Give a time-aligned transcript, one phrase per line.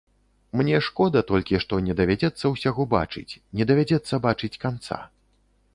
[0.61, 5.01] Мне шкода толькі, што не давядзецца ўсяго бачыць, не давядзецца бачыць канца.